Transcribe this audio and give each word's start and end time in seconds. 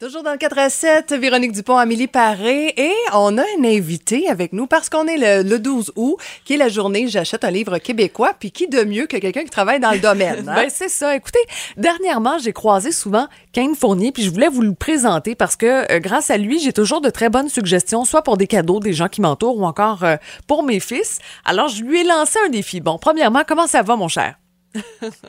Toujours 0.00 0.22
dans 0.22 0.32
le 0.32 0.38
4 0.38 0.58
à 0.58 0.70
7, 0.70 1.12
Véronique 1.12 1.52
Dupont, 1.52 1.76
Amélie 1.76 2.06
Paré, 2.06 2.72
et 2.74 2.94
on 3.12 3.36
a 3.36 3.42
un 3.42 3.64
invité 3.64 4.30
avec 4.30 4.54
nous 4.54 4.66
parce 4.66 4.88
qu'on 4.88 5.06
est 5.06 5.42
le, 5.42 5.58
12 5.58 5.92
août, 5.94 6.16
qui 6.46 6.54
est 6.54 6.56
la 6.56 6.70
journée 6.70 7.06
J'achète 7.06 7.44
un 7.44 7.50
livre 7.50 7.76
québécois, 7.76 8.32
puis 8.40 8.50
qui 8.50 8.66
de 8.66 8.82
mieux 8.82 9.04
que 9.04 9.18
quelqu'un 9.18 9.42
qui 9.42 9.50
travaille 9.50 9.78
dans 9.78 9.90
le 9.90 9.98
domaine? 9.98 10.48
Hein? 10.48 10.54
ben, 10.56 10.70
c'est 10.70 10.88
ça. 10.88 11.14
Écoutez, 11.14 11.40
dernièrement, 11.76 12.38
j'ai 12.38 12.54
croisé 12.54 12.92
souvent 12.92 13.26
Kane 13.52 13.74
Fournier, 13.74 14.10
puis 14.10 14.22
je 14.22 14.30
voulais 14.30 14.48
vous 14.48 14.62
le 14.62 14.72
présenter 14.72 15.34
parce 15.34 15.54
que 15.54 15.92
euh, 15.92 15.98
grâce 15.98 16.30
à 16.30 16.38
lui, 16.38 16.60
j'ai 16.60 16.72
toujours 16.72 17.02
de 17.02 17.10
très 17.10 17.28
bonnes 17.28 17.50
suggestions, 17.50 18.06
soit 18.06 18.22
pour 18.22 18.38
des 18.38 18.46
cadeaux 18.46 18.80
des 18.80 18.94
gens 18.94 19.08
qui 19.08 19.20
m'entourent 19.20 19.58
ou 19.58 19.66
encore 19.66 20.02
euh, 20.04 20.16
pour 20.46 20.62
mes 20.62 20.80
fils. 20.80 21.18
Alors, 21.44 21.68
je 21.68 21.84
lui 21.84 22.00
ai 22.00 22.04
lancé 22.04 22.38
un 22.46 22.48
défi. 22.48 22.80
Bon, 22.80 22.96
premièrement, 22.96 23.42
comment 23.46 23.66
ça 23.66 23.82
va, 23.82 23.96
mon 23.96 24.08
cher? 24.08 24.36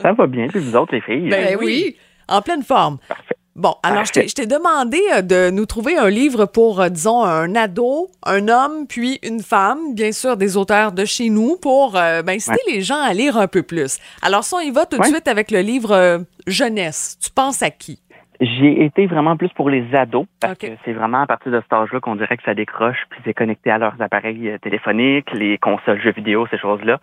ça 0.00 0.14
va 0.14 0.26
bien, 0.26 0.48
puis 0.48 0.60
vous 0.60 0.74
autres, 0.76 0.94
les 0.94 1.02
filles? 1.02 1.28
Ben, 1.28 1.58
oui, 1.60 1.94
en 2.26 2.40
pleine 2.40 2.62
forme. 2.62 2.96
Parfait. 3.06 3.31
Bon, 3.54 3.74
alors 3.82 4.06
je 4.06 4.34
t'ai 4.34 4.46
demandé 4.46 4.98
euh, 5.12 5.20
de 5.20 5.50
nous 5.50 5.66
trouver 5.66 5.98
un 5.98 6.08
livre 6.08 6.46
pour, 6.46 6.80
euh, 6.80 6.88
disons, 6.88 7.22
un 7.22 7.54
ado, 7.54 8.08
un 8.24 8.48
homme, 8.48 8.86
puis 8.88 9.18
une 9.22 9.40
femme, 9.40 9.94
bien 9.94 10.12
sûr 10.12 10.38
des 10.38 10.56
auteurs 10.56 10.92
de 10.92 11.04
chez 11.04 11.28
nous, 11.28 11.56
pour 11.60 11.96
euh, 11.96 12.22
ben, 12.22 12.36
inciter 12.36 12.62
les 12.66 12.80
gens 12.80 13.02
à 13.02 13.12
lire 13.12 13.36
un 13.36 13.48
peu 13.48 13.62
plus. 13.62 13.98
Alors, 14.22 14.42
si 14.44 14.54
on 14.54 14.60
y 14.60 14.70
va 14.70 14.86
tout 14.86 14.98
de 14.98 15.04
suite 15.04 15.28
avec 15.28 15.50
le 15.50 15.60
livre 15.60 16.24
Jeunesse, 16.46 17.18
tu 17.22 17.30
penses 17.30 17.62
à 17.62 17.68
qui? 17.68 18.00
J'ai 18.40 18.84
été 18.84 19.06
vraiment 19.06 19.36
plus 19.36 19.50
pour 19.50 19.68
les 19.68 19.84
ados, 19.94 20.26
parce 20.40 20.56
que 20.56 20.68
c'est 20.84 20.94
vraiment 20.94 21.20
à 21.20 21.26
partir 21.26 21.52
de 21.52 21.60
cet 21.60 21.72
âge-là 21.74 22.00
qu'on 22.00 22.16
dirait 22.16 22.38
que 22.38 22.42
ça 22.44 22.54
décroche, 22.54 23.04
puis 23.10 23.20
c'est 23.24 23.34
connecté 23.34 23.70
à 23.70 23.76
leurs 23.76 24.00
appareils 24.00 24.56
téléphoniques, 24.62 25.30
les 25.32 25.58
consoles 25.58 26.00
jeux 26.00 26.12
vidéo, 26.12 26.46
ces 26.50 26.58
choses-là. 26.58 26.98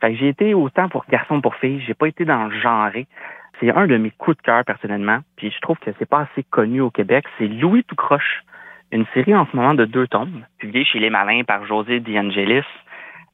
Fait 0.00 0.12
que 0.12 0.18
j'ai 0.18 0.28
été 0.28 0.52
autant 0.52 0.88
pour 0.88 1.04
garçons 1.08 1.40
pour 1.40 1.54
filles, 1.54 1.80
j'ai 1.86 1.94
pas 1.94 2.08
été 2.08 2.24
dans 2.24 2.44
le 2.44 2.60
genre. 2.60 2.90
C'est 3.58 3.70
un 3.70 3.86
de 3.86 3.96
mes 3.96 4.10
coups 4.10 4.36
de 4.36 4.42
cœur 4.42 4.64
personnellement, 4.64 5.20
puis 5.36 5.50
je 5.50 5.58
trouve 5.60 5.78
que 5.78 5.90
c'est 5.98 6.08
pas 6.08 6.28
assez 6.30 6.42
connu 6.42 6.80
au 6.80 6.90
Québec. 6.90 7.24
C'est 7.38 7.48
Louis 7.48 7.84
tout 7.84 7.94
croche, 7.94 8.42
une 8.92 9.06
série 9.14 9.34
en 9.34 9.46
ce 9.46 9.56
moment 9.56 9.74
de 9.74 9.86
deux 9.86 10.06
tomes, 10.06 10.44
publiée 10.58 10.84
chez 10.84 10.98
Les 10.98 11.10
Malins 11.10 11.44
par 11.44 11.64
José 11.64 12.00
D'Angelis. 12.00 12.66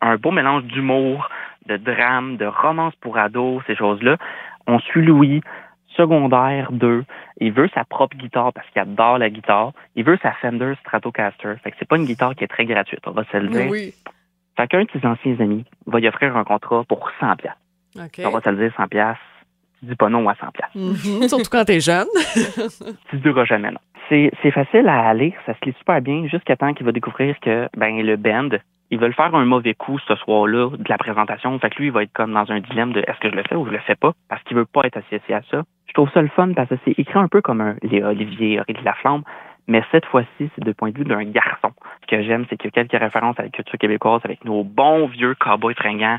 Un 0.00 0.16
beau 0.16 0.30
mélange 0.30 0.64
d'humour, 0.64 1.28
de 1.66 1.76
drame, 1.76 2.36
de 2.36 2.46
romance 2.46 2.94
pour 2.96 3.18
ados, 3.18 3.62
ces 3.66 3.74
choses-là. 3.74 4.16
On 4.66 4.78
suit 4.78 5.02
Louis, 5.02 5.42
secondaire 5.96 6.70
2. 6.70 7.04
Il 7.38 7.52
veut 7.52 7.68
sa 7.74 7.84
propre 7.84 8.16
guitare 8.16 8.52
parce 8.52 8.68
qu'il 8.70 8.80
adore 8.80 9.18
la 9.18 9.30
guitare. 9.30 9.72
Il 9.96 10.04
veut 10.04 10.18
sa 10.22 10.32
Fender 10.32 10.74
Stratocaster. 10.80 11.54
Fait 11.62 11.70
que 11.72 11.76
c'est 11.78 11.88
pas 11.88 11.96
une 11.96 12.04
guitare 12.04 12.34
qui 12.34 12.44
est 12.44 12.48
très 12.48 12.64
gratuite, 12.64 13.06
on 13.06 13.12
va 13.12 13.24
se 13.24 13.36
le 13.36 13.48
dire. 13.48 13.68
Oui. 13.68 13.94
Qu'un 14.68 14.84
de 14.84 14.90
ses 14.92 15.04
anciens 15.04 15.40
amis 15.40 15.64
va 15.86 15.98
lui 15.98 16.06
offrir 16.06 16.36
un 16.36 16.44
contrat 16.44 16.84
pour 16.84 17.10
100 17.18 17.36
pièces. 17.36 17.52
On 18.24 18.30
va 18.30 18.40
se 18.40 18.50
le 18.50 18.56
dire 18.56 18.72
100 18.76 18.86
pièces 18.86 19.16
tu 19.82 19.88
dis 19.88 19.96
pas 19.96 20.08
non 20.08 20.28
à 20.28 20.34
100 20.36 20.46
pièces. 20.52 21.28
Surtout 21.28 21.50
quand 21.50 21.64
t'es 21.64 21.80
jeune. 21.80 22.06
tu 23.10 23.16
diras 23.16 23.44
jamais 23.44 23.70
non. 23.70 23.80
C'est, 24.08 24.50
facile 24.50 24.88
à 24.88 25.08
aller, 25.08 25.34
ça 25.46 25.54
se 25.54 25.64
lit 25.64 25.74
super 25.78 26.02
bien, 26.02 26.26
jusqu'à 26.26 26.54
temps 26.54 26.74
qu'il 26.74 26.84
va 26.84 26.92
découvrir 26.92 27.34
que 27.40 27.66
ben 27.74 27.96
le 28.02 28.16
band, 28.16 28.50
ils 28.90 28.98
veulent 28.98 29.14
faire 29.14 29.34
un 29.34 29.46
mauvais 29.46 29.72
coup 29.72 29.98
ce 30.06 30.14
soir-là 30.16 30.68
de 30.76 30.84
la 30.88 30.98
présentation. 30.98 31.58
Fait 31.58 31.70
que 31.70 31.78
lui, 31.78 31.86
il 31.86 31.92
va 31.92 32.02
être 32.02 32.12
comme 32.12 32.34
dans 32.34 32.50
un 32.52 32.60
dilemme 32.60 32.92
de 32.92 33.00
est-ce 33.00 33.18
que 33.20 33.30
je 33.30 33.34
le 33.34 33.42
fais 33.48 33.54
ou 33.54 33.64
je 33.64 33.70
le 33.70 33.78
fais 33.78 33.94
pas, 33.94 34.12
parce 34.28 34.42
qu'il 34.42 34.56
veut 34.56 34.66
pas 34.66 34.82
être 34.84 34.98
associé 34.98 35.34
à 35.34 35.40
ça. 35.50 35.62
Je 35.86 35.94
trouve 35.94 36.10
ça 36.12 36.20
le 36.20 36.28
fun 36.28 36.52
parce 36.54 36.68
que 36.68 36.74
c'est 36.84 36.98
écrit 36.98 37.18
un 37.18 37.28
peu 37.28 37.40
comme 37.40 37.62
un 37.62 37.76
les 37.82 38.02
Olivier 38.02 38.60
de 38.68 38.84
la 38.84 38.92
Flamme, 38.92 39.22
mais 39.66 39.82
cette 39.92 40.04
fois-ci, 40.06 40.50
c'est 40.54 40.64
du 40.64 40.74
point 40.74 40.90
de 40.90 40.98
vue 40.98 41.04
d'un 41.04 41.24
garçon. 41.24 41.70
Ce 42.02 42.06
que 42.06 42.22
j'aime, 42.22 42.44
c'est 42.50 42.56
qu'il 42.56 42.70
y 42.74 42.78
a 42.78 42.84
quelques 42.84 43.00
références 43.00 43.38
à 43.38 43.44
la 43.44 43.48
culture 43.48 43.78
québécoise 43.78 44.20
avec 44.24 44.44
nos 44.44 44.64
bons 44.64 45.06
vieux 45.06 45.34
cowboys 45.36 45.74
fringants. 45.74 46.18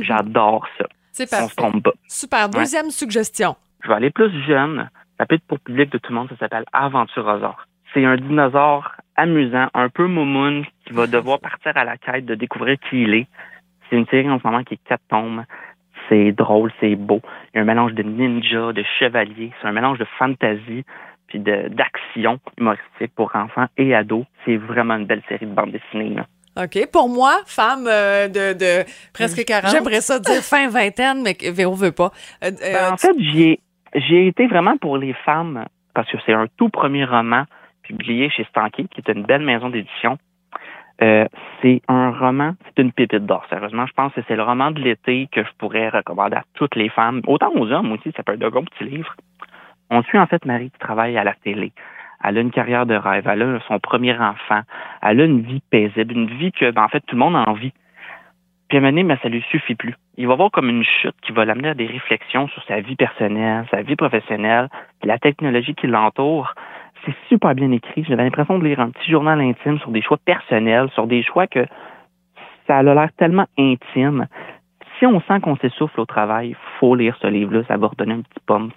J'adore 0.00 0.66
ça. 0.78 0.86
C'est 1.16 1.30
parfait. 1.30 1.72
Super. 2.08 2.50
Deuxième 2.50 2.90
suggestion. 2.90 3.56
Je 3.82 3.88
vais 3.88 3.94
aller 3.94 4.10
plus 4.10 4.30
jeune. 4.46 4.90
Ça 5.16 5.24
peut 5.24 5.36
être 5.36 5.46
pour 5.46 5.58
public 5.60 5.90
de 5.90 5.96
tout 5.96 6.12
le 6.12 6.18
monde. 6.18 6.28
Ça 6.28 6.36
s'appelle 6.36 6.66
Aventurosaure. 6.74 7.66
C'est 7.94 8.04
un 8.04 8.16
dinosaure 8.16 8.92
amusant, 9.16 9.68
un 9.72 9.88
peu 9.88 10.06
moumoun, 10.06 10.66
qui 10.84 10.92
va 10.92 11.06
devoir 11.16 11.40
partir 11.40 11.72
à 11.74 11.84
la 11.84 11.96
quête 11.96 12.26
de 12.26 12.34
découvrir 12.34 12.76
qui 12.90 13.04
il 13.04 13.14
est. 13.14 13.26
C'est 13.88 13.96
une 13.96 14.06
série 14.08 14.28
en 14.28 14.38
ce 14.38 14.46
moment 14.46 14.62
qui 14.62 14.74
est 14.74 14.80
quatre 14.86 15.00
tomes. 15.08 15.46
C'est 16.10 16.32
drôle, 16.32 16.70
c'est 16.80 16.96
beau. 16.96 17.22
Il 17.54 17.56
y 17.56 17.58
a 17.60 17.62
un 17.62 17.64
mélange 17.64 17.94
de 17.94 18.02
ninja, 18.02 18.74
de 18.74 18.84
chevalier. 18.98 19.52
C'est 19.62 19.68
un 19.68 19.72
mélange 19.72 19.98
de 19.98 20.06
fantasy 20.18 20.84
puis 21.28 21.40
d'action 21.40 22.38
humoristique 22.58 23.14
pour 23.16 23.34
enfants 23.34 23.66
et 23.78 23.94
ados. 23.94 24.26
C'est 24.44 24.58
vraiment 24.58 24.96
une 24.96 25.06
belle 25.06 25.22
série 25.28 25.46
de 25.46 25.54
bande 25.54 25.72
dessinée. 25.72 26.10
Là. 26.10 26.26
OK. 26.56 26.90
Pour 26.90 27.08
moi, 27.08 27.40
femme 27.46 27.86
euh, 27.86 28.28
de, 28.28 28.58
de, 28.58 28.84
presque 29.12 29.44
40. 29.44 29.70
J'aimerais 29.70 30.00
ça 30.00 30.18
dire 30.18 30.42
fin 30.42 30.68
vingtaine, 30.68 31.22
mais 31.22 31.36
Véro 31.52 31.74
veut 31.74 31.92
pas. 31.92 32.10
Euh, 32.42 32.50
euh, 32.50 32.72
ben, 32.72 32.92
en 32.92 32.96
fait, 32.96 33.14
j'ai, 33.18 33.60
j'ai 33.94 34.26
été 34.26 34.46
vraiment 34.46 34.76
pour 34.78 34.96
les 34.96 35.12
femmes 35.24 35.66
parce 35.94 36.10
que 36.10 36.16
c'est 36.24 36.32
un 36.32 36.46
tout 36.56 36.68
premier 36.68 37.04
roman 37.04 37.44
publié 37.82 38.30
chez 38.30 38.44
Stanky, 38.44 38.88
qui 38.88 39.00
est 39.00 39.12
une 39.12 39.24
belle 39.24 39.42
maison 39.42 39.68
d'édition. 39.68 40.18
c'est 40.98 41.82
un 41.88 42.10
roman, 42.10 42.54
c'est 42.64 42.82
une 42.82 42.92
pépite 42.92 43.26
d'or. 43.26 43.44
Sérieusement, 43.50 43.86
je 43.86 43.92
pense 43.92 44.12
que 44.14 44.20
c'est 44.26 44.36
le 44.36 44.42
roman 44.42 44.70
de 44.70 44.80
l'été 44.80 45.28
que 45.30 45.42
je 45.42 45.50
pourrais 45.58 45.90
recommander 45.90 46.36
à 46.36 46.44
toutes 46.54 46.74
les 46.74 46.88
femmes, 46.88 47.20
autant 47.26 47.52
aux 47.54 47.70
hommes 47.70 47.92
aussi. 47.92 48.12
Ça 48.16 48.22
peut 48.22 48.32
être 48.32 48.40
de 48.40 48.48
gros 48.48 48.62
petits 48.62 48.84
livres. 48.84 49.14
On 49.90 50.02
suit 50.02 50.18
en 50.18 50.26
fait 50.26 50.44
Marie 50.46 50.70
qui 50.70 50.78
travaille 50.78 51.16
à 51.16 51.24
la 51.24 51.34
télé 51.34 51.72
elle 52.26 52.38
a 52.38 52.40
une 52.40 52.50
carrière 52.50 52.86
de 52.86 52.94
rêve, 52.94 53.28
elle 53.28 53.42
a 53.42 53.60
son 53.68 53.78
premier 53.78 54.18
enfant, 54.18 54.62
elle 55.00 55.20
a 55.20 55.24
une 55.24 55.42
vie 55.42 55.62
paisible, 55.70 56.12
une 56.12 56.26
vie 56.26 56.50
que, 56.50 56.72
ben, 56.72 56.82
en 56.82 56.88
fait, 56.88 57.00
tout 57.06 57.14
le 57.14 57.20
monde 57.20 57.36
a 57.36 57.48
envie. 57.48 57.72
Puis 58.68 58.78
à 58.78 58.80
un 58.80 58.82
moment 58.82 58.90
donné, 58.90 59.04
mais 59.04 59.18
ça 59.22 59.28
lui 59.28 59.44
suffit 59.48 59.76
plus. 59.76 59.94
Il 60.16 60.26
va 60.26 60.32
avoir 60.32 60.50
comme 60.50 60.68
une 60.68 60.82
chute 60.82 61.14
qui 61.22 61.30
va 61.30 61.44
l'amener 61.44 61.68
à 61.68 61.74
des 61.74 61.86
réflexions 61.86 62.48
sur 62.48 62.64
sa 62.64 62.80
vie 62.80 62.96
personnelle, 62.96 63.64
sa 63.70 63.82
vie 63.82 63.94
professionnelle, 63.94 64.68
la 65.04 65.18
technologie 65.18 65.76
qui 65.76 65.86
l'entoure. 65.86 66.52
C'est 67.04 67.14
super 67.28 67.54
bien 67.54 67.70
écrit. 67.70 68.04
J'avais 68.08 68.24
l'impression 68.24 68.58
de 68.58 68.64
lire 68.64 68.80
un 68.80 68.90
petit 68.90 69.08
journal 69.08 69.40
intime 69.40 69.78
sur 69.78 69.90
des 69.90 70.02
choix 70.02 70.18
personnels, 70.24 70.90
sur 70.94 71.06
des 71.06 71.22
choix 71.22 71.46
que 71.46 71.64
ça 72.66 72.78
a 72.78 72.82
l'air 72.82 73.08
tellement 73.16 73.46
intime. 73.56 74.26
Si 74.98 75.06
on 75.06 75.20
sent 75.20 75.38
qu'on 75.42 75.56
s'essouffle 75.58 76.00
au 76.00 76.06
travail, 76.06 76.56
faut 76.80 76.96
lire 76.96 77.16
ce 77.22 77.28
livre-là. 77.28 77.62
Ça 77.68 77.76
va 77.76 77.86
redonner 77.86 78.14
un 78.14 78.22
petit 78.22 78.40
pump. 78.44 78.72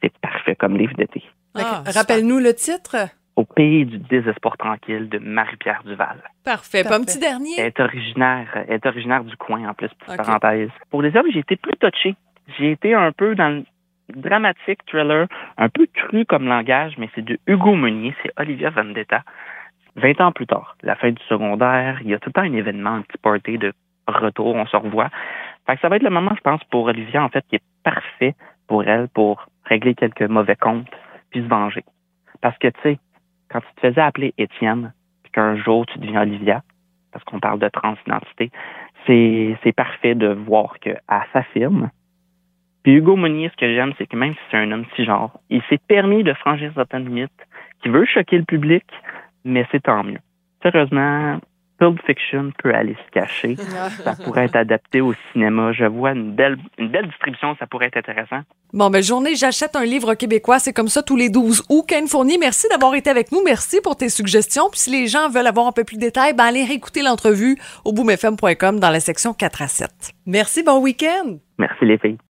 C'est 0.00 0.16
parfait 0.18 0.54
comme 0.54 0.76
livre 0.76 0.94
d'été. 0.94 1.24
Ah, 1.54 1.82
rappelle-nous 1.86 2.38
le 2.38 2.52
titre. 2.54 2.96
Au 3.36 3.44
pays 3.44 3.84
du 3.84 3.98
désespoir 3.98 4.56
tranquille 4.56 5.08
de 5.08 5.18
Marie-Pierre 5.18 5.82
Duval. 5.84 6.22
Parfait. 6.44 6.84
Pas 6.84 6.96
un 6.96 7.04
petit 7.04 7.18
dernier. 7.18 7.58
Elle 7.58 7.66
est 7.66 7.80
originaire, 7.80 8.64
est 8.68 8.86
originaire 8.86 9.24
du 9.24 9.36
coin 9.36 9.68
en 9.68 9.74
plus, 9.74 9.90
pour 9.98 10.16
parenthèse. 10.16 10.70
Pour 10.90 11.02
les 11.02 11.16
hommes, 11.16 11.26
j'ai 11.32 11.40
été 11.40 11.56
plus 11.56 11.76
touché. 11.76 12.14
J'ai 12.58 12.72
été 12.72 12.94
un 12.94 13.12
peu 13.12 13.34
dans 13.34 13.48
le 13.48 13.64
dramatique 14.14 14.80
thriller, 14.86 15.26
un 15.56 15.68
peu 15.68 15.86
cru 15.92 16.24
comme 16.26 16.46
langage, 16.46 16.94
mais 16.98 17.08
c'est 17.14 17.24
de 17.24 17.38
Hugo 17.46 17.74
Meunier, 17.74 18.14
c'est 18.22 18.30
Olivia 18.36 18.70
Vendetta. 18.70 19.22
20 19.96 20.20
ans 20.20 20.32
plus 20.32 20.46
tard, 20.46 20.76
la 20.82 20.96
fin 20.96 21.10
du 21.10 21.22
secondaire, 21.28 22.00
il 22.02 22.10
y 22.10 22.14
a 22.14 22.18
tout 22.18 22.28
le 22.28 22.32
temps 22.32 22.42
un 22.42 22.52
événement, 22.52 22.94
un 22.94 23.02
petit 23.02 23.18
party 23.18 23.58
de 23.58 23.72
retour, 24.08 24.54
on 24.54 24.66
se 24.66 24.76
revoit. 24.76 25.08
Fait 25.66 25.76
que 25.76 25.80
ça 25.80 25.88
va 25.88 25.96
être 25.96 26.02
le 26.02 26.10
moment, 26.10 26.32
je 26.36 26.40
pense, 26.40 26.62
pour 26.64 26.84
Olivia, 26.84 27.22
en 27.22 27.28
fait, 27.28 27.44
qui 27.48 27.56
est 27.56 27.62
parfait 27.84 28.34
pour 28.66 28.84
elle 28.84 29.08
pour 29.08 29.46
régler 29.64 29.94
quelques 29.94 30.22
mauvais 30.22 30.56
comptes 30.56 30.90
se 31.42 31.48
venger. 31.48 31.84
Parce 32.40 32.56
que, 32.58 32.68
tu 32.68 32.80
sais, 32.82 32.98
quand 33.48 33.60
tu 33.60 33.74
te 33.76 33.80
faisais 33.88 34.00
appeler 34.00 34.34
Étienne, 34.38 34.92
puis 35.22 35.32
qu'un 35.32 35.56
jour 35.56 35.86
tu 35.86 35.98
deviens 35.98 36.22
Olivia, 36.22 36.62
parce 37.12 37.24
qu'on 37.24 37.40
parle 37.40 37.60
de 37.60 37.68
transidentité, 37.68 38.50
c'est, 39.06 39.72
parfait 39.76 40.14
de 40.14 40.28
voir 40.28 40.78
qu'elle 40.80 41.00
s'affirme. 41.32 41.90
Puis 42.82 42.94
Hugo 42.94 43.16
Monnier, 43.16 43.50
ce 43.50 43.56
que 43.56 43.72
j'aime, 43.74 43.92
c'est 43.96 44.06
que 44.06 44.16
même 44.16 44.32
si 44.32 44.38
c'est 44.50 44.58
un 44.58 44.70
homme 44.72 44.84
genre, 44.98 45.40
il 45.48 45.62
s'est 45.68 45.80
permis 45.88 46.22
de 46.22 46.32
franchir 46.34 46.72
certaines 46.74 47.06
limites, 47.06 47.46
qui 47.82 47.88
veut 47.88 48.04
choquer 48.04 48.38
le 48.38 48.44
public, 48.44 48.84
mais 49.44 49.66
c'est 49.70 49.82
tant 49.82 50.04
mieux. 50.04 50.20
Sérieusement, 50.62 51.38
Pulp 51.84 52.00
Fiction 52.06 52.50
peut 52.62 52.74
aller 52.74 52.94
se 52.94 53.10
cacher. 53.10 53.56
ça 54.04 54.14
pourrait 54.24 54.46
être 54.46 54.56
adapté 54.56 55.02
au 55.02 55.12
cinéma. 55.32 55.72
Je 55.72 55.84
vois 55.84 56.12
une 56.12 56.32
belle, 56.32 56.56
une 56.78 56.88
belle 56.88 57.06
distribution, 57.08 57.54
ça 57.58 57.66
pourrait 57.66 57.88
être 57.88 57.98
intéressant. 57.98 58.40
Bon, 58.72 58.88
ben, 58.88 59.02
journée, 59.02 59.34
j'achète 59.34 59.76
un 59.76 59.84
livre 59.84 60.14
québécois. 60.14 60.58
C'est 60.58 60.72
comme 60.72 60.88
ça 60.88 61.02
tous 61.02 61.16
les 61.16 61.28
12 61.28 61.64
août. 61.68 61.84
Ken 61.86 62.06
Fournier, 62.06 62.38
merci 62.38 62.66
d'avoir 62.70 62.94
été 62.94 63.10
avec 63.10 63.32
nous. 63.32 63.42
Merci 63.44 63.82
pour 63.82 63.96
tes 63.96 64.08
suggestions. 64.08 64.70
Puis 64.70 64.80
si 64.80 64.90
les 64.90 65.08
gens 65.08 65.28
veulent 65.28 65.46
avoir 65.46 65.66
un 65.66 65.72
peu 65.72 65.84
plus 65.84 65.96
de 65.96 66.00
détails, 66.00 66.32
ben, 66.32 66.44
allez 66.44 66.64
réécouter 66.64 67.02
l'entrevue 67.02 67.58
au 67.84 67.92
boomfm.com 67.92 68.80
dans 68.80 68.90
la 68.90 69.00
section 69.00 69.34
4 69.34 69.62
à 69.62 69.68
7. 69.68 69.90
Merci, 70.24 70.62
bon 70.62 70.80
week-end. 70.80 71.36
Merci 71.58 71.84
les 71.84 71.98
filles. 71.98 72.16